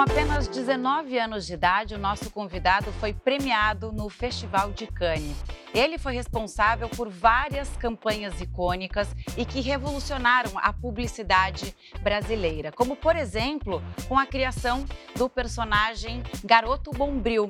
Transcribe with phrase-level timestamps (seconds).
[0.00, 5.36] Com apenas 19 anos de idade, o nosso convidado foi premiado no Festival de Cannes.
[5.74, 13.14] Ele foi responsável por várias campanhas icônicas e que revolucionaram a publicidade brasileira, como, por
[13.14, 17.46] exemplo, com a criação do personagem Garoto Bombril.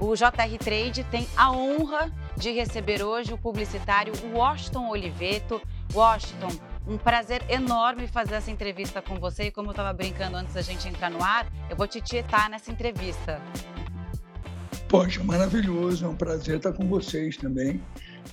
[0.00, 5.60] O JR Trade tem a honra de receber hoje o publicitário Washington Oliveto.
[5.92, 6.48] Washington,
[6.86, 9.44] um prazer enorme fazer essa entrevista com você.
[9.44, 12.50] E como eu estava brincando antes da gente entrar no ar, eu vou te tietar
[12.50, 13.40] nessa entrevista.
[14.88, 17.82] Poxa, maravilhoso, é um prazer estar com vocês também,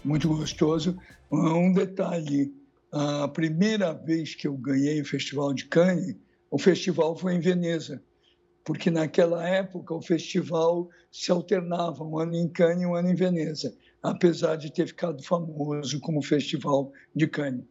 [0.03, 0.97] muito gostoso.
[1.31, 2.53] Um detalhe,
[2.91, 6.17] a primeira vez que eu ganhei o Festival de Cannes,
[6.51, 8.03] o festival foi em Veneza,
[8.65, 13.15] porque naquela época o festival se alternava, um ano em Cannes e um ano em
[13.15, 17.63] Veneza, apesar de ter ficado famoso como Festival de Cannes.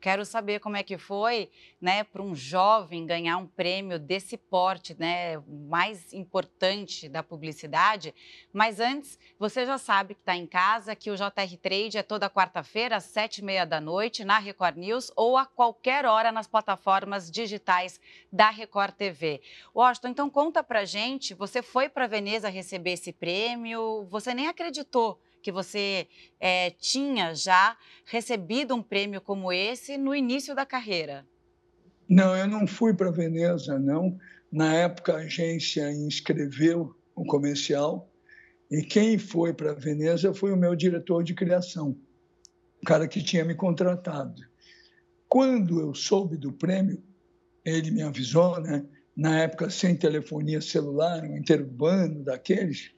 [0.00, 1.50] Quero saber como é que foi,
[1.80, 8.14] né, para um jovem ganhar um prêmio desse porte, né, mais importante da publicidade.
[8.52, 12.30] Mas antes, você já sabe que está em casa, que o JR Trade é toda
[12.30, 16.46] quarta-feira às sete e meia da noite na Record News ou a qualquer hora nas
[16.46, 19.40] plataformas digitais da Record TV.
[19.74, 25.20] Washington, então conta para gente, você foi para Veneza receber esse prêmio, você nem acreditou
[25.46, 26.08] que você
[26.40, 31.24] é, tinha já recebido um prêmio como esse no início da carreira?
[32.08, 34.18] Não, eu não fui para Veneza, não.
[34.50, 38.12] Na época, a agência inscreveu o comercial
[38.68, 41.96] e quem foi para Veneza foi o meu diretor de criação,
[42.82, 44.42] o cara que tinha me contratado.
[45.28, 47.00] Quando eu soube do prêmio,
[47.64, 48.84] ele me avisou, né?
[49.16, 52.90] Na época, sem telefonia celular, um interurbano daqueles,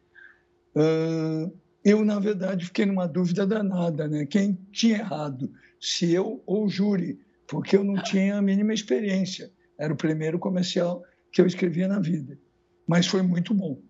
[1.88, 4.26] eu, na verdade, fiquei numa dúvida danada, né?
[4.26, 9.50] Quem tinha errado, se eu ou o júri, porque eu não tinha a mínima experiência.
[9.78, 12.38] Era o primeiro comercial que eu escrevia na vida.
[12.86, 13.80] Mas foi muito bom.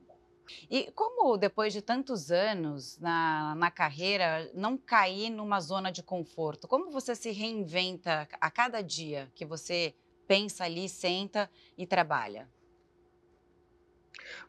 [0.71, 6.67] E como, depois de tantos anos na, na carreira, não cair numa zona de conforto?
[6.67, 9.95] Como você se reinventa a cada dia que você
[10.27, 12.49] pensa ali, senta e trabalha?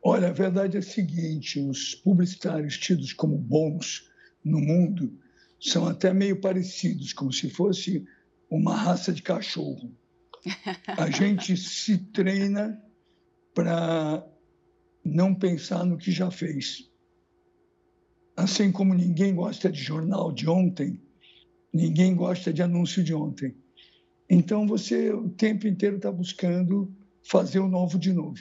[0.01, 4.09] Olha, a verdade é a seguinte: os publicitários tidos como bons
[4.43, 5.17] no mundo
[5.59, 8.05] são até meio parecidos, como se fosse
[8.49, 9.91] uma raça de cachorro.
[10.97, 12.81] A gente se treina
[13.53, 14.25] para
[15.03, 16.89] não pensar no que já fez.
[18.35, 21.01] Assim como ninguém gosta de jornal de ontem,
[21.73, 23.55] ninguém gosta de anúncio de ontem.
[24.29, 28.39] Então você o tempo inteiro está buscando fazer o novo de novo.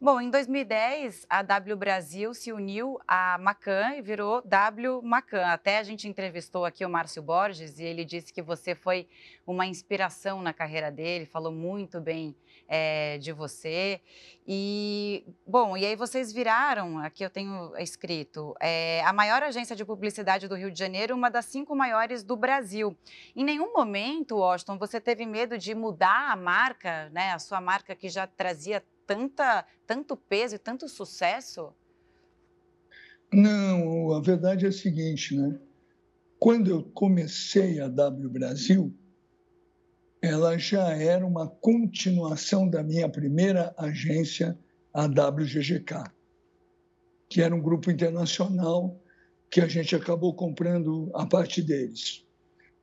[0.00, 5.46] Bom, em 2010, a W Brasil se uniu à Macan e virou W Macan.
[5.46, 9.08] Até a gente entrevistou aqui o Márcio Borges e ele disse que você foi
[9.46, 12.34] uma inspiração na carreira dele, falou muito bem
[12.70, 14.00] é, de você.
[14.46, 19.84] E, bom, e aí vocês viraram, aqui eu tenho escrito, é, a maior agência de
[19.84, 22.96] publicidade do Rio de Janeiro, uma das cinco maiores do Brasil.
[23.34, 27.94] Em nenhum momento, Washington, você teve medo de mudar a marca, né, a sua marca
[27.94, 31.74] que já trazia tanta, tanto peso e tanto sucesso?
[33.32, 35.58] Não, a verdade é a seguinte, né?
[36.38, 38.94] Quando eu comecei a W Brasil,
[40.22, 44.56] ela já era uma continuação da minha primeira agência,
[44.94, 46.04] a WGGK,
[47.28, 48.96] que era um grupo internacional
[49.50, 52.24] que a gente acabou comprando a parte deles.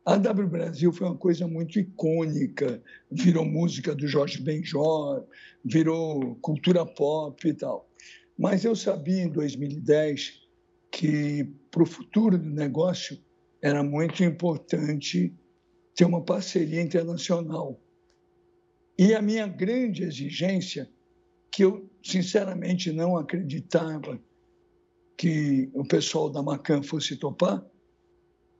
[0.07, 2.81] A W Brasil foi uma coisa muito icônica,
[3.11, 5.27] virou música do Jorge Benjor,
[5.65, 7.91] virou cultura pop e tal.
[8.39, 10.47] Mas eu sabia em 2010
[10.89, 13.19] que para o futuro do negócio
[13.61, 15.35] era muito importante
[15.93, 17.77] ter uma parceria internacional.
[18.97, 20.89] E a minha grande exigência,
[21.51, 24.17] que eu sinceramente não acreditava
[25.17, 27.61] que o pessoal da Macan fosse topar,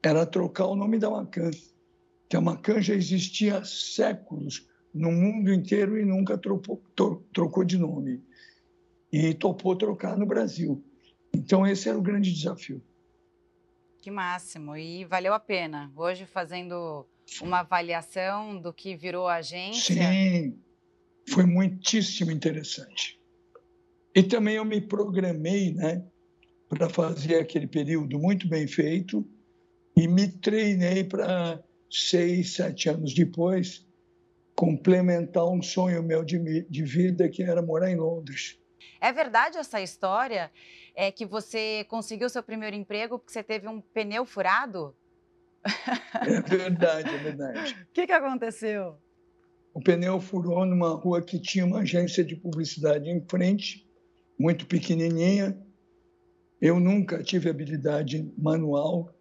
[0.02, 1.52] era trocar o nome da Macan,
[2.30, 6.82] que a Macan já existia há séculos no mundo inteiro e nunca trocou,
[7.34, 8.22] trocou de nome.
[9.12, 10.84] E topou trocar no Brasil.
[11.34, 12.82] Então, esse era o grande desafio.
[14.02, 14.76] Que máximo!
[14.76, 15.92] E valeu a pena.
[15.96, 17.06] Hoje, fazendo
[17.42, 19.96] uma avaliação do que virou a agência.
[19.96, 20.60] Sim,
[21.30, 23.20] foi muitíssimo interessante.
[24.16, 26.04] E também eu me programei né,
[26.68, 29.26] para fazer aquele período muito bem feito
[29.98, 33.86] e me treinei para seis, sete anos depois
[34.56, 38.60] complementar um sonho meu de, de vida que era morar em Londres.
[39.02, 40.52] É verdade essa história?
[40.96, 44.96] É que você conseguiu seu primeiro emprego porque você teve um pneu furado?
[46.26, 47.78] É verdade, é verdade.
[47.90, 48.98] O que, que aconteceu?
[49.78, 53.88] o pneu furou numa rua que tinha uma agência de publicidade em frente,
[54.40, 55.56] muito pequenininha.
[56.60, 59.16] Eu nunca tive habilidade manual,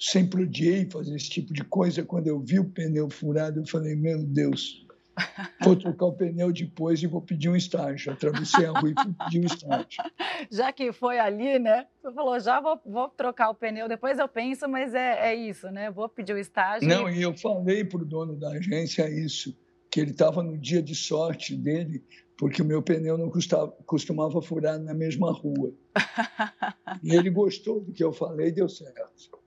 [0.00, 2.02] sempre odiei fazer esse tipo de coisa.
[2.02, 4.86] Quando eu vi o pneu furado, eu falei: Meu Deus,
[5.62, 8.12] vou trocar o pneu depois e vou pedir um estágio.
[8.12, 10.02] Atravessei a rua e fui pedir um estágio.
[10.50, 11.86] Já que foi ali, né?
[12.02, 15.70] Você falou: Já vou, vou trocar o pneu, depois eu penso, mas é, é isso,
[15.70, 15.90] né?
[15.90, 16.88] Vou pedir o estágio.
[16.88, 19.54] Não, e eu falei para o dono da agência isso,
[19.90, 22.02] que ele estava no dia de sorte dele,
[22.38, 25.74] porque o meu pneu não custava, costumava furar na mesma rua.
[27.02, 29.39] e ele gostou do que eu falei e deu certo.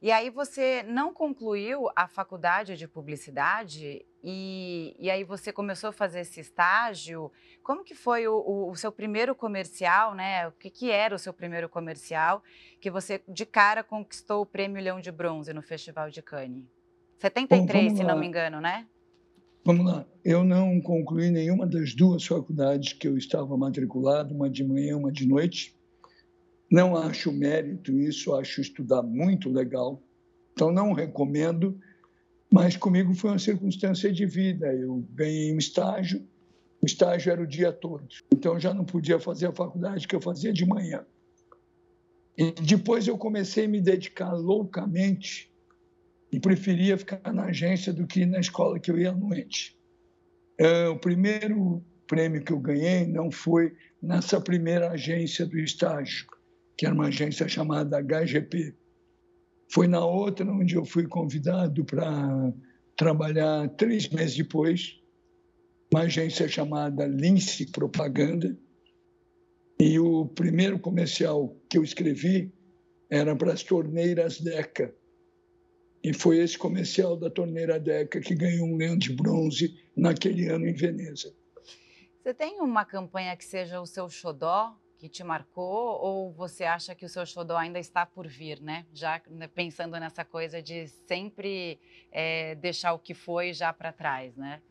[0.00, 5.92] E aí você não concluiu a faculdade de publicidade e, e aí você começou a
[5.92, 7.30] fazer esse estágio.
[7.62, 10.48] Como que foi o, o, o seu primeiro comercial, né?
[10.48, 12.42] O que, que era o seu primeiro comercial
[12.80, 16.64] que você de cara conquistou o prêmio Leão de Bronze no Festival de Cannes?
[17.18, 18.86] 73, Bom, se não me engano, né?
[19.64, 20.04] Vamos lá.
[20.22, 25.10] Eu não concluí nenhuma das duas faculdades que eu estava matriculado, uma de manhã, uma
[25.10, 25.74] de noite.
[26.74, 30.02] Não acho mérito isso, acho estudar muito legal.
[30.52, 31.78] Então, não recomendo,
[32.52, 34.74] mas comigo foi uma circunstância de vida.
[34.74, 36.26] Eu ganhei um estágio,
[36.82, 38.08] o estágio era o dia todo.
[38.34, 41.06] Então, já não podia fazer a faculdade que eu fazia de manhã.
[42.36, 45.54] E depois eu comecei a me dedicar loucamente
[46.32, 49.78] e preferia ficar na agência do que na escola que eu ia à noite.
[50.58, 56.26] É, o primeiro prêmio que eu ganhei não foi nessa primeira agência do estágio,
[56.76, 58.74] que era uma agência chamada HGP.
[59.68, 62.52] Foi na outra onde eu fui convidado para
[62.96, 65.00] trabalhar três meses depois,
[65.92, 68.56] uma agência chamada Lince Propaganda.
[69.78, 72.52] E o primeiro comercial que eu escrevi
[73.10, 74.94] era para as torneiras Deca.
[76.02, 80.68] E foi esse comercial da torneira Deca que ganhou um leão de bronze naquele ano
[80.68, 81.34] em Veneza.
[82.22, 84.74] Você tem uma campanha que seja o seu xodó
[85.04, 88.86] que te marcou ou você acha que o seu xodó ainda está por vir, né?
[88.94, 91.78] Já né, pensando nessa coisa de sempre
[92.10, 94.62] é, deixar o que foi já para trás, né?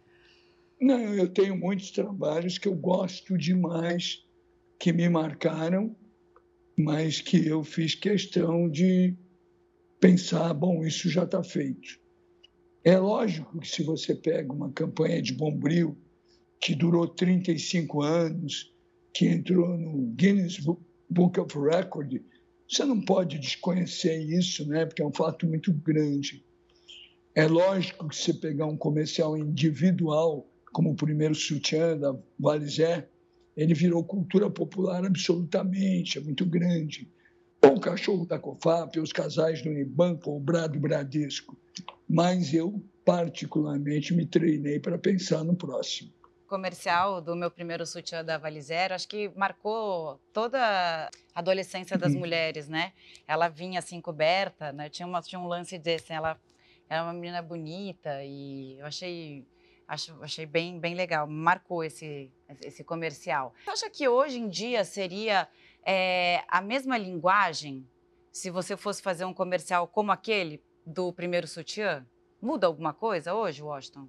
[0.82, 4.26] Não, eu tenho muitos trabalhos que eu gosto demais,
[4.80, 5.96] que me marcaram,
[6.76, 9.16] mas que eu fiz questão de
[10.00, 12.00] pensar, bom, isso já está feito.
[12.84, 15.96] É lógico que se você pega uma campanha de Bombril
[16.60, 18.73] que durou 35 anos,
[19.14, 20.60] que entrou no Guinness
[21.10, 22.20] Book of Record,
[22.68, 24.86] você não pode desconhecer isso, né?
[24.86, 26.44] porque é um fato muito grande.
[27.36, 33.08] É lógico que você pegar um comercial individual, como o primeiro sutiã da Valizé,
[33.56, 37.08] ele virou cultura popular absolutamente, é muito grande.
[37.64, 41.56] Ou o cachorro da COFAP, os casais do Unibanco, ou o Brado Bradesco.
[42.10, 46.12] Mas eu, particularmente, me treinei para pensar no próximo
[46.54, 52.20] comercial do meu primeiro sutiã da Valizero, acho que marcou toda a adolescência das uhum.
[52.20, 52.94] mulheres, né?
[53.28, 54.88] Ela vinha assim coberta, né?
[54.88, 56.40] Tinha, uma, tinha um lance desse, ela
[56.88, 59.44] era uma menina bonita e eu achei
[59.88, 63.52] acho, achei bem, bem legal, marcou esse, esse comercial.
[63.66, 65.50] Você acha que hoje em dia seria
[65.84, 67.84] é, a mesma linguagem
[68.32, 72.06] se você fosse fazer um comercial como aquele do primeiro sutiã?
[72.40, 74.08] Muda alguma coisa hoje, Washington?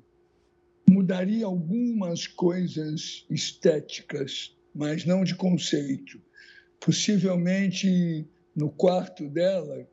[1.05, 6.19] Mudaria algumas coisas estéticas, mas não de conceito.
[6.81, 8.27] Possivelmente
[8.57, 9.87] no quarto dela,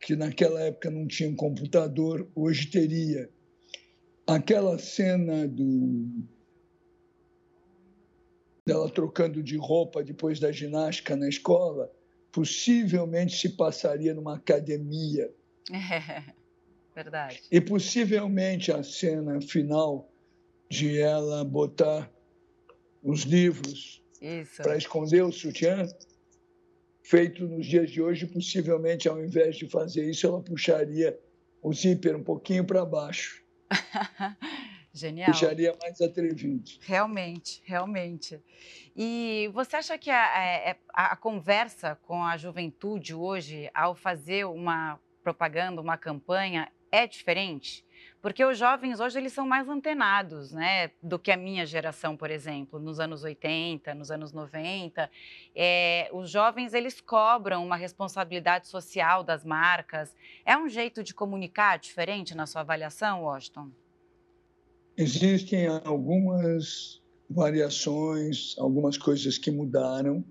[0.00, 3.28] que naquela época não tinha um computador, hoje teria.
[4.26, 6.24] Aquela cena do
[8.66, 11.92] dela trocando de roupa depois da ginástica na escola,
[12.32, 15.30] possivelmente se passaria numa academia.
[15.70, 16.22] É,
[16.96, 17.42] verdade.
[17.52, 20.10] E possivelmente a cena final
[20.68, 22.10] de ela botar
[23.02, 24.02] os livros
[24.62, 25.86] para esconder o sutiã,
[27.02, 31.18] feito nos dias de hoje, possivelmente, ao invés de fazer isso, ela puxaria
[31.62, 33.44] o zíper um pouquinho para baixo.
[34.92, 35.30] Genial.
[35.30, 36.70] Puxaria mais atrevido.
[36.80, 38.40] Realmente, realmente.
[38.96, 43.94] E você acha que a, a, é, é, a, conversa com a juventude hoje, ao
[43.94, 47.84] fazer uma propaganda, uma campanha, é diferente?
[48.26, 52.28] Porque os jovens hoje eles são mais antenados, né, do que a minha geração, por
[52.28, 55.08] exemplo, nos anos 80, nos anos 90.
[55.54, 60.12] É, os jovens eles cobram uma responsabilidade social das marcas.
[60.44, 63.70] É um jeito de comunicar diferente na sua avaliação, Washington?
[64.96, 70.24] Existem algumas variações, algumas coisas que mudaram,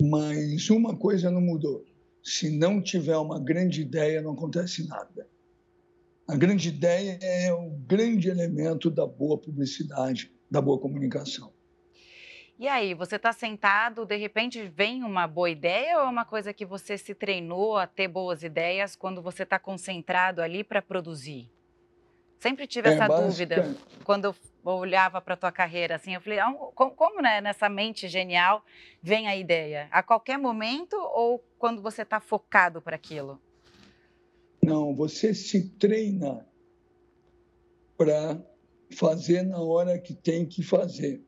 [0.00, 1.84] mas uma coisa não mudou.
[2.22, 5.31] Se não tiver uma grande ideia, não acontece nada.
[6.26, 11.52] A grande ideia é o grande elemento da boa publicidade, da boa comunicação.
[12.58, 16.52] E aí, você está sentado, de repente vem uma boa ideia ou é uma coisa
[16.52, 21.50] que você se treinou a ter boas ideias quando você está concentrado ali para produzir?
[22.38, 23.74] Sempre tive é, essa dúvida
[24.04, 27.68] quando eu olhava para a tua carreira, assim, eu falei, ah, como, como né, nessa
[27.68, 28.64] mente genial
[29.02, 29.88] vem a ideia?
[29.90, 33.40] A qualquer momento ou quando você está focado para aquilo?
[34.64, 36.46] Não, você se treina
[37.98, 38.40] para
[38.94, 41.20] fazer na hora que tem que fazer,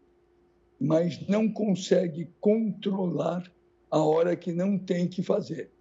[0.81, 3.53] mas não consegue controlar
[3.91, 5.73] a hora que não tem que fazer.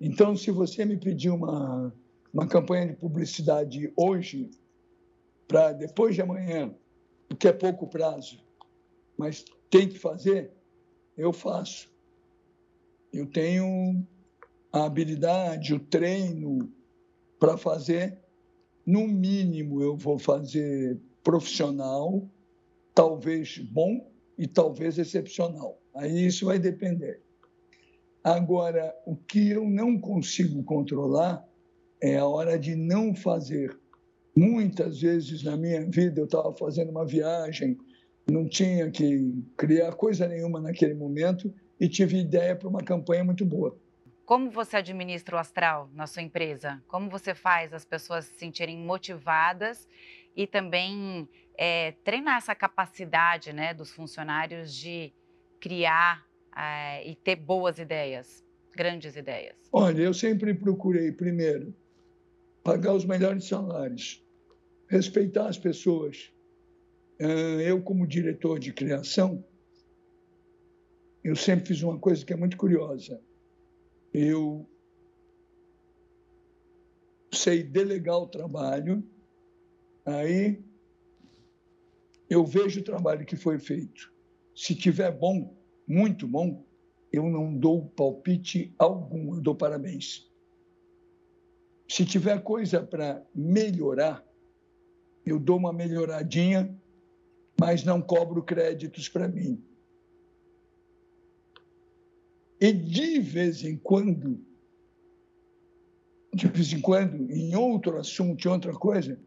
[0.00, 1.94] Então, se você me pedir uma,
[2.32, 4.50] uma campanha de publicidade hoje,
[5.46, 6.74] para depois de amanhã,
[7.28, 8.44] porque é pouco prazo,
[9.16, 10.50] mas tem que fazer,
[11.16, 11.88] eu faço.
[13.12, 14.04] Eu tenho
[14.72, 16.72] a habilidade, o treino
[17.40, 18.16] para fazer.
[18.86, 22.30] No mínimo, eu vou fazer profissional,
[22.94, 25.82] talvez bom e talvez excepcional.
[25.96, 27.20] Aí isso vai depender.
[28.22, 31.44] Agora, o que eu não consigo controlar
[32.00, 33.76] é a hora de não fazer
[34.36, 37.76] Muitas vezes na minha vida eu estava fazendo uma viagem,
[38.30, 43.44] não tinha que criar coisa nenhuma naquele momento e tive ideia para uma campanha muito
[43.44, 43.76] boa.
[44.30, 46.80] Como você administra o astral na sua empresa?
[46.86, 49.88] Como você faz as pessoas se sentirem motivadas
[50.36, 55.12] e também é, treinar essa capacidade né, dos funcionários de
[55.58, 56.24] criar
[56.56, 58.44] é, e ter boas ideias,
[58.76, 59.56] grandes ideias?
[59.72, 61.74] Olha, eu sempre procurei, primeiro,
[62.62, 64.24] pagar os melhores salários,
[64.86, 66.32] respeitar as pessoas.
[67.18, 69.44] Eu, como diretor de criação,
[71.24, 73.20] eu sempre fiz uma coisa que é muito curiosa.
[74.12, 74.68] Eu
[77.32, 79.02] sei delegar o trabalho,
[80.04, 80.62] aí
[82.28, 84.12] eu vejo o trabalho que foi feito.
[84.54, 86.64] Se tiver bom, muito bom,
[87.12, 90.30] eu não dou palpite algum, eu dou parabéns.
[91.88, 94.24] Se tiver coisa para melhorar,
[95.26, 96.72] eu dou uma melhoradinha,
[97.58, 99.62] mas não cobro créditos para mim.
[102.60, 104.44] E de vez em quando,
[106.34, 109.18] de vez em quando, em outro assunto, em outra coisa,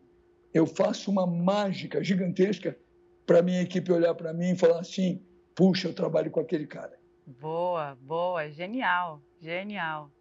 [0.54, 2.78] eu faço uma mágica gigantesca
[3.26, 5.22] para minha equipe olhar para mim e falar assim:
[5.56, 7.00] puxa, eu trabalho com aquele cara.
[7.26, 10.12] Boa, boa, genial, genial.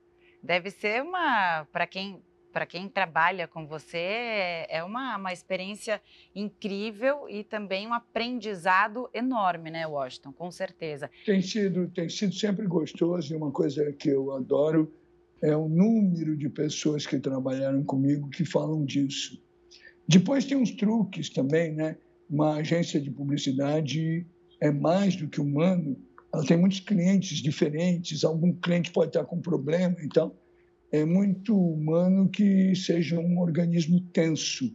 [0.42, 2.22] Deve ser uma, para quem
[2.52, 6.00] para quem trabalha com você, é, é uma, uma experiência
[6.34, 10.32] incrível e também um aprendizado enorme, né, Washington?
[10.32, 11.10] Com certeza.
[11.24, 14.92] Tem sido, tem sido sempre gostoso e uma coisa que eu adoro
[15.42, 19.42] é o número de pessoas que trabalharam comigo que falam disso.
[20.06, 21.96] Depois tem uns truques também, né?
[22.30, 24.26] Uma agência de publicidade
[24.60, 25.96] é mais do que humano,
[26.32, 30.34] ela tem muitos clientes diferentes, algum cliente pode estar com problema, então
[30.92, 34.70] é muito humano que seja um organismo tenso.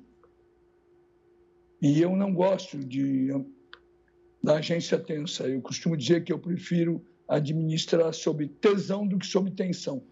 [1.79, 3.29] E eu não gosto de,
[4.43, 5.47] da agência tensa.
[5.47, 10.03] Eu costumo dizer que eu prefiro administrar sob tesão do que sob tensão.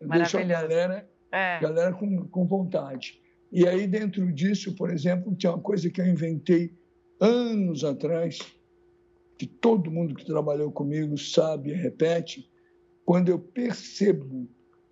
[0.00, 1.60] Deixa a galera, é.
[1.60, 3.20] galera com, com vontade.
[3.52, 6.76] E aí, dentro disso, por exemplo, tem uma coisa que eu inventei
[7.20, 8.38] anos atrás,
[9.38, 12.50] que todo mundo que trabalhou comigo sabe e repete,
[13.08, 14.46] quando eu percebo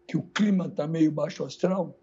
[0.08, 2.00] que o clima está meio baixo astral,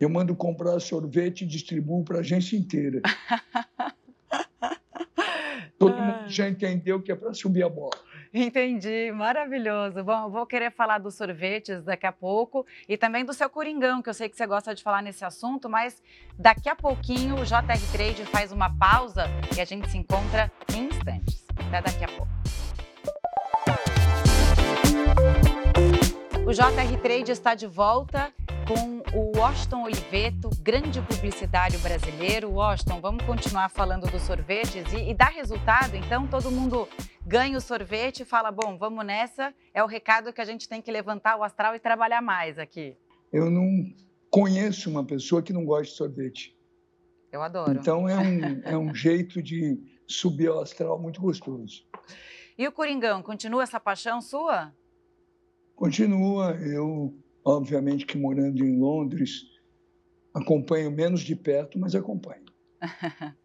[0.00, 3.00] eu mando comprar sorvete e distribuo para a agência inteira.
[5.78, 7.96] Todo mundo já entendeu que é para subir a bola.
[8.34, 10.02] Entendi, maravilhoso.
[10.02, 14.08] Bom, vou querer falar dos sorvetes daqui a pouco e também do seu coringão, que
[14.08, 16.02] eu sei que você gosta de falar nesse assunto, mas
[16.36, 19.26] daqui a pouquinho o JR Trade faz uma pausa
[19.56, 21.46] e a gente se encontra em instantes.
[21.68, 22.45] Até daqui a pouco.
[26.46, 28.32] O JR Trade está de volta
[28.68, 32.52] com o Washington Oliveto, grande publicitário brasileiro.
[32.52, 35.96] Washington, vamos continuar falando dos sorvetes e, e dá resultado.
[35.96, 36.88] Então, todo mundo
[37.26, 39.52] ganha o sorvete e fala: bom, vamos nessa.
[39.74, 42.96] É o recado que a gente tem que levantar o astral e trabalhar mais aqui.
[43.32, 43.92] Eu não
[44.30, 46.56] conheço uma pessoa que não gosta de sorvete.
[47.32, 47.72] Eu adoro.
[47.72, 51.84] Então, é um, é um jeito de subir o astral muito gostoso.
[52.56, 54.72] E o Coringão, continua essa paixão sua?
[55.76, 57.14] Continua, eu,
[57.44, 59.42] obviamente que morando em Londres,
[60.32, 62.46] acompanho menos de perto, mas acompanho.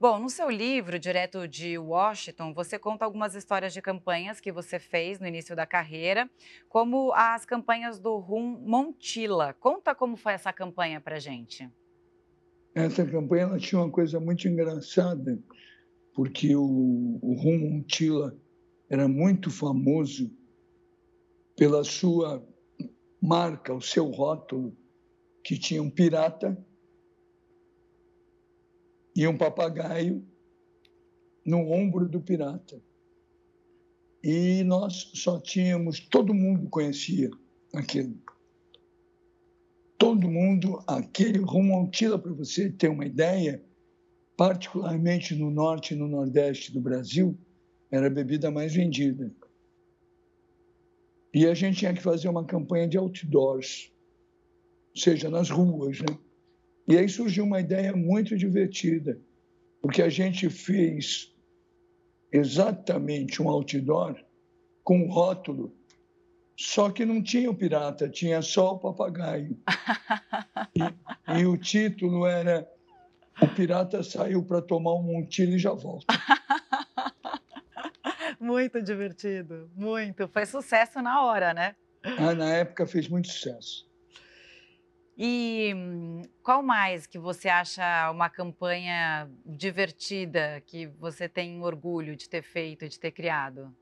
[0.00, 4.78] Bom, no seu livro, direto de Washington, você conta algumas histórias de campanhas que você
[4.78, 6.28] fez no início da carreira,
[6.70, 9.54] como as campanhas do Rum Montila.
[9.54, 11.70] Conta como foi essa campanha para gente.
[12.74, 15.38] Essa campanha ela tinha uma coisa muito engraçada,
[16.14, 18.34] porque o, o Rum Montila
[18.88, 20.30] era muito famoso
[21.56, 22.46] pela sua
[23.20, 24.76] marca, o seu rótulo,
[25.42, 26.56] que tinha um pirata
[29.14, 30.22] e um papagaio
[31.44, 32.80] no ombro do pirata.
[34.22, 37.30] E nós só tínhamos, todo mundo conhecia
[37.72, 38.18] aquilo.
[39.96, 43.64] Todo mundo, aquele Rumontila, para você ter uma ideia,
[44.36, 47.38] particularmente no norte e no nordeste do Brasil,
[47.90, 49.32] era a bebida mais vendida.
[51.34, 53.92] E a gente tinha que fazer uma campanha de outdoors,
[54.94, 56.18] ou seja, nas ruas, né?
[56.88, 59.20] E aí surgiu uma ideia muito divertida,
[59.82, 61.34] porque a gente fez
[62.32, 64.16] exatamente um outdoor
[64.84, 65.74] com um rótulo,
[66.56, 69.58] só que não tinha o pirata, tinha só o papagaio.
[70.74, 72.68] E, e o título era
[73.40, 76.06] O pirata saiu para tomar um montilho e já volta.
[78.46, 80.28] muito divertido, muito.
[80.28, 81.74] Foi sucesso na hora, né?
[82.18, 83.86] Ah, na época fez muito sucesso.
[85.18, 85.74] E
[86.42, 92.86] qual mais que você acha uma campanha divertida que você tem orgulho de ter feito,
[92.86, 93.74] de ter criado?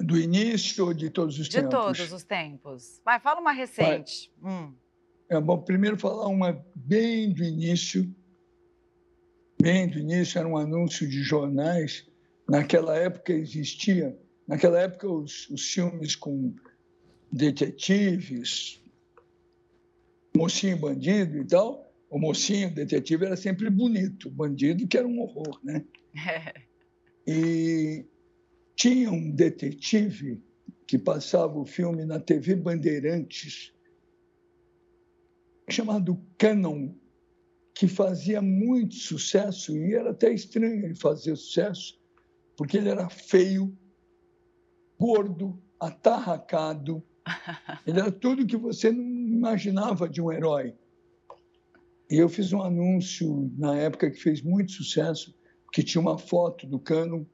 [0.00, 1.68] Do início ou de todos os de tempos?
[1.68, 3.02] De todos os tempos.
[3.04, 4.32] Vai, fala uma recente.
[4.42, 4.74] Hum.
[5.28, 8.10] É bom primeiro falar uma bem do início.
[9.60, 12.08] Bem do início era um anúncio de jornais.
[12.48, 16.54] Naquela época existia, naquela época os, os filmes com
[17.32, 18.82] detetives,
[20.36, 25.20] mocinho bandido e tal, o mocinho detetive era sempre bonito, o bandido que era um
[25.20, 25.84] horror, né?
[27.26, 28.04] E
[28.76, 30.44] tinha um detetive
[30.86, 33.72] que passava o filme na TV Bandeirantes,
[35.70, 36.94] chamado Canon,
[37.74, 41.98] que fazia muito sucesso e era até estranho ele fazer sucesso,
[42.56, 43.76] porque ele era feio,
[44.98, 47.02] gordo, atarracado,
[47.86, 50.74] ele era tudo que você não imaginava de um herói.
[52.10, 55.34] E eu fiz um anúncio na época que fez muito sucesso,
[55.72, 57.26] que tinha uma foto do Cano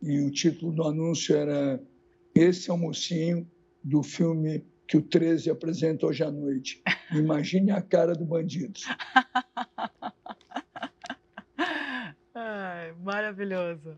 [0.00, 1.82] e o título do anúncio era
[2.34, 3.50] Esse é o mocinho
[3.82, 6.82] do filme que o 13 apresenta hoje à noite.
[7.12, 8.78] Imagine a cara do bandido.
[12.34, 13.96] Ai, maravilhoso.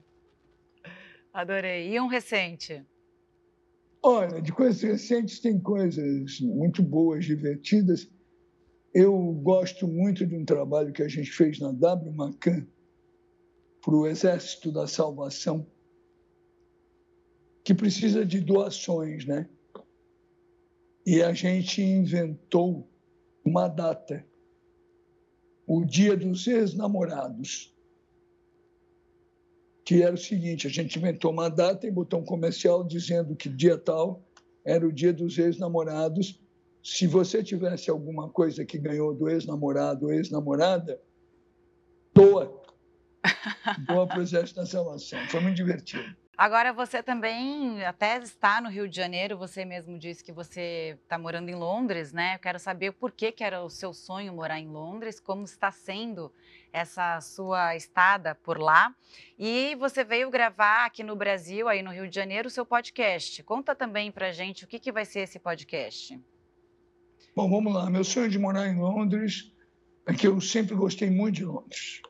[1.37, 1.93] Adorei.
[1.93, 2.83] E um recente?
[4.03, 8.11] Olha, de coisas recentes tem coisas muito boas, divertidas.
[8.95, 12.67] Eu gosto muito de um trabalho que a gente fez na W Macan
[13.83, 15.67] para o Exército da Salvação,
[17.63, 19.47] que precisa de doações, né?
[21.05, 22.91] E a gente inventou
[23.45, 24.27] uma data,
[25.67, 27.76] o Dia dos Ex-Namorados
[29.87, 33.49] que era o seguinte: a gente inventou uma data e botou um comercial dizendo que
[33.49, 34.23] dia tal
[34.65, 36.39] era o dia dos ex-namorados.
[36.83, 41.01] Se você tivesse alguma coisa que ganhou do ex-namorado ou ex-namorada,
[42.13, 42.61] doa.
[43.89, 44.61] Doa para o Exército.
[45.29, 46.05] Foi muito divertido.
[46.39, 51.19] Agora, você também até está no Rio de Janeiro, você mesmo disse que você está
[51.19, 52.35] morando em Londres, né?
[52.35, 55.73] Eu quero saber por que, que era o seu sonho morar em Londres, como está
[55.73, 56.31] sendo
[56.71, 58.95] essa sua estada por lá.
[59.39, 63.43] E você veio gravar aqui no Brasil, aí no Rio de Janeiro, o seu podcast.
[63.43, 66.21] Conta também para gente o que, que vai ser esse podcast.
[67.35, 67.89] Bom, vamos lá.
[67.89, 69.51] Meu sonho de morar em Londres
[70.05, 72.03] é que eu sempre gostei muito de Londres.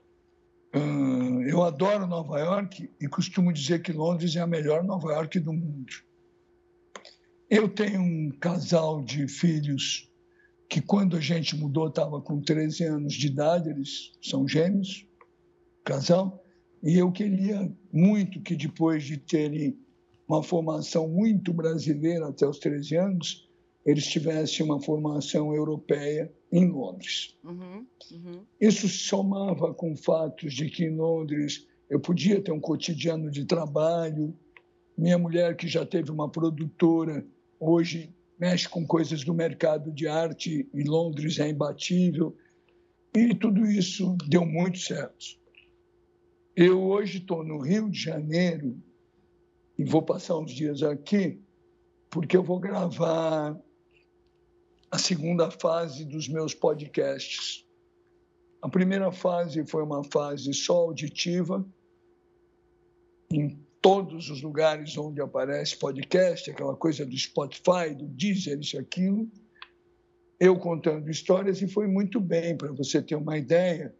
[0.76, 5.40] Uh, eu adoro Nova York e costumo dizer que Londres é a melhor Nova York
[5.40, 5.90] do mundo.
[7.48, 10.12] Eu tenho um casal de filhos
[10.68, 15.06] que, quando a gente mudou, estava com 13 anos de idade, eles são gêmeos,
[15.82, 16.44] casal,
[16.82, 19.78] e eu queria muito que, depois de terem
[20.28, 23.45] uma formação muito brasileira até os 13 anos,
[23.86, 27.38] eles tivessem uma formação europeia em Londres.
[27.44, 28.44] Uhum, uhum.
[28.60, 34.36] Isso somava com fatos de que em Londres eu podia ter um cotidiano de trabalho.
[34.98, 37.24] Minha mulher, que já teve uma produtora,
[37.60, 42.36] hoje mexe com coisas do mercado de arte em Londres, é imbatível.
[43.14, 45.24] E tudo isso deu muito certo.
[46.56, 48.76] Eu hoje estou no Rio de Janeiro
[49.78, 51.40] e vou passar uns dias aqui,
[52.10, 53.56] porque eu vou gravar
[54.90, 57.64] a segunda fase dos meus podcasts.
[58.62, 61.66] A primeira fase foi uma fase só auditiva,
[63.30, 69.30] em todos os lugares onde aparece podcast, aquela coisa do Spotify, do Deezer, isso, aquilo.
[70.38, 73.94] Eu contando histórias e foi muito bem, para você ter uma ideia.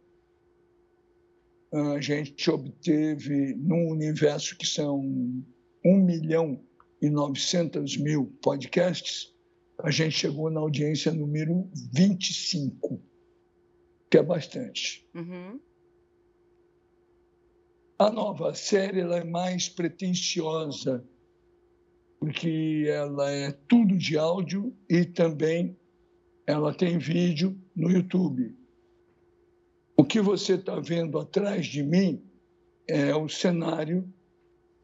[1.71, 4.99] A gente obteve, num universo que são
[5.85, 6.59] 1 milhão
[7.01, 9.33] e 900 mil podcasts,
[9.79, 13.01] a gente chegou na audiência número 25,
[14.09, 15.07] que é bastante.
[15.13, 15.59] Uhum.
[17.99, 21.03] A nova série ela é mais pretensiosa,
[22.19, 25.77] porque ela é tudo de áudio e também
[26.45, 28.55] ela tem vídeo no YouTube.
[29.95, 32.23] O que você está vendo atrás de mim
[32.87, 34.11] é o cenário,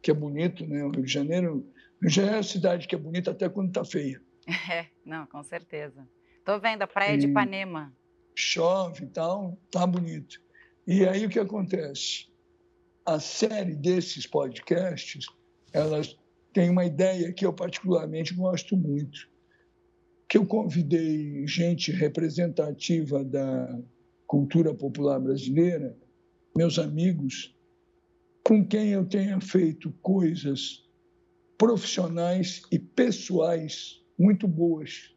[0.02, 0.84] que é bonito, né?
[0.84, 1.66] O Rio de Janeiro,
[2.02, 4.22] Rio de Janeiro é uma cidade que é bonita até quando está feia.
[4.72, 6.08] É, não, com certeza.
[6.40, 7.96] Estou vendo a praia e de Ipanema.
[8.36, 10.42] Chove e tal, tá bonito.
[10.86, 12.28] E aí o que acontece?
[13.06, 15.26] a série desses podcasts,
[15.74, 16.18] elas
[16.54, 19.30] têm uma ideia que eu particularmente gosto muito,
[20.28, 23.80] que eu convidei gente representativa da
[24.26, 25.98] cultura popular brasileira,
[26.56, 27.56] meus amigos,
[28.44, 30.88] com quem eu tenha feito coisas
[31.58, 35.14] profissionais e pessoais muito boas.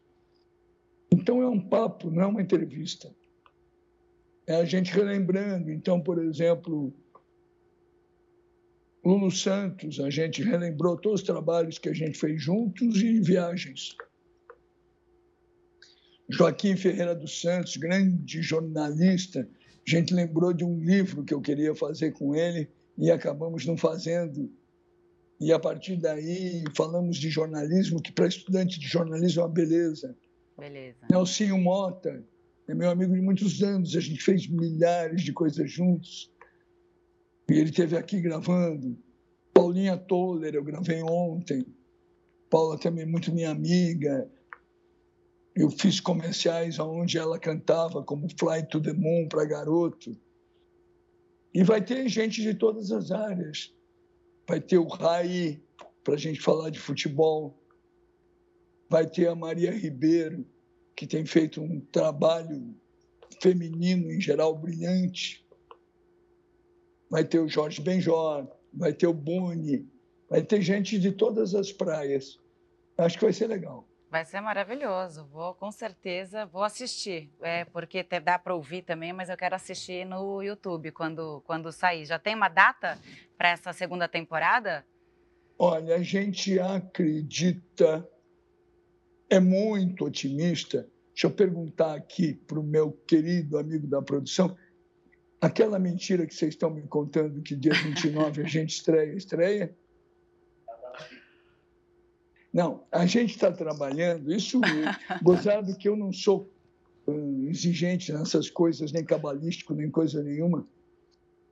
[1.11, 3.13] Então é um papo, não é uma entrevista.
[4.45, 5.71] É a gente relembrando.
[5.71, 6.93] Então, por exemplo,
[9.03, 13.95] Lulu Santos, a gente relembrou todos os trabalhos que a gente fez juntos e viagens.
[16.29, 19.47] Joaquim Ferreira dos Santos, grande jornalista,
[19.87, 23.77] a gente lembrou de um livro que eu queria fazer com ele e acabamos não
[23.77, 24.51] fazendo.
[25.39, 30.15] E a partir daí falamos de jornalismo, que para estudante de jornalismo é uma beleza.
[30.57, 30.97] Beleza.
[31.11, 32.23] Nelsinho Mota,
[32.67, 36.31] é meu amigo de muitos anos, a gente fez milhares de coisas juntos.
[37.49, 38.97] E ele esteve aqui gravando.
[39.53, 41.65] Paulinha Toller, eu gravei ontem.
[42.49, 44.29] Paula também é muito minha amiga.
[45.55, 50.17] Eu fiz comerciais onde ela cantava, como Fly to the Moon para garoto.
[51.53, 53.73] E vai ter gente de todas as áreas.
[54.47, 55.61] Vai ter o Rai
[56.03, 57.61] para a gente falar de futebol.
[58.89, 60.45] Vai ter a Maria Ribeiro,
[60.95, 62.73] que tem feito um trabalho
[63.41, 65.47] feminino em geral brilhante
[67.09, 69.89] vai ter o Jorge Benjor, vai ter o Boni,
[70.29, 72.39] vai ter gente de todas as praias.
[72.97, 73.87] Acho que vai ser legal.
[74.09, 75.25] Vai ser maravilhoso.
[75.25, 80.05] Vou com certeza vou assistir, é porque dá para ouvir também, mas eu quero assistir
[80.05, 82.05] no YouTube quando quando sair.
[82.05, 82.97] Já tem uma data
[83.37, 84.85] para essa segunda temporada?
[85.59, 88.07] Olha, a gente acredita,
[89.29, 90.87] é muito otimista.
[91.13, 94.55] Deixa eu perguntar aqui para o meu querido amigo da produção
[95.41, 99.75] aquela mentira que vocês estão me contando que dia 29 a gente estreia, estreia.
[102.57, 104.59] Não, a gente está trabalhando, isso,
[105.21, 106.51] gozado que eu não sou
[107.07, 110.67] hum, exigente nessas coisas, nem cabalístico, nem coisa nenhuma,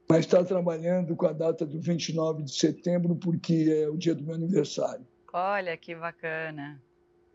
[0.09, 4.23] mas está trabalhando com a data do 29 de setembro, porque é o dia do
[4.23, 5.05] meu aniversário.
[5.31, 6.81] Olha que bacana.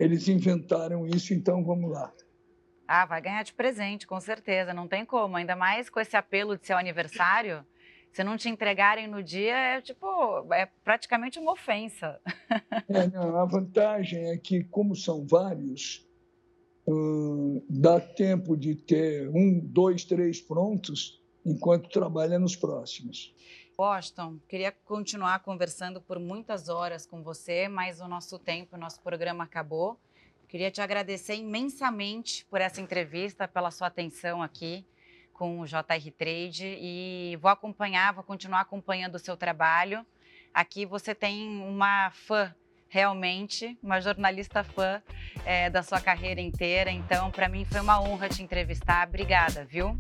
[0.00, 2.12] Eles inventaram isso, então vamos lá.
[2.88, 5.36] Ah, vai ganhar de presente, com certeza, não tem como.
[5.36, 7.64] Ainda mais com esse apelo de seu aniversário.
[8.12, 12.20] Se não te entregarem no dia, é tipo, é praticamente uma ofensa.
[12.88, 16.04] É, não, a vantagem é que, como são vários,
[16.86, 23.32] hum, dá tempo de ter um, dois, três prontos enquanto trabalha nos próximos.
[23.76, 29.00] Boston, queria continuar conversando por muitas horas com você, mas o nosso tempo, o nosso
[29.00, 29.98] programa acabou.
[30.48, 34.84] Queria te agradecer imensamente por essa entrevista, pela sua atenção aqui
[35.40, 40.04] com o JR Trade e vou acompanhar, vou continuar acompanhando o seu trabalho.
[40.52, 42.54] Aqui você tem uma fã
[42.90, 45.00] realmente, uma jornalista fã
[45.46, 46.90] é, da sua carreira inteira.
[46.90, 49.08] Então, para mim foi uma honra te entrevistar.
[49.08, 49.98] Obrigada, viu?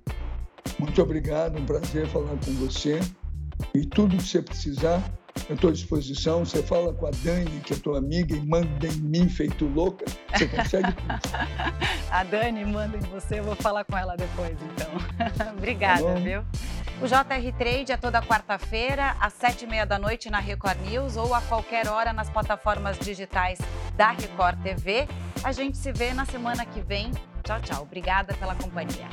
[0.78, 3.00] Muito obrigado, um prazer falar com você.
[3.74, 5.02] E tudo que você precisar,
[5.48, 6.44] eu estou à disposição.
[6.44, 10.04] Você fala com a Dani, que é tua amiga, e manda em mim feito louca.
[10.34, 10.94] Você consegue
[12.10, 15.52] a Dani manda em você, eu vou falar com ela depois, então.
[15.56, 16.44] Obrigada, tá viu?
[17.00, 21.16] O JR Trade é toda quarta-feira, às sete e meia da noite na Record News
[21.16, 23.58] ou a qualquer hora nas plataformas digitais
[23.96, 25.08] da Record TV.
[25.42, 27.10] A gente se vê na semana que vem.
[27.42, 27.82] Tchau, tchau.
[27.82, 29.08] Obrigada pela companhia.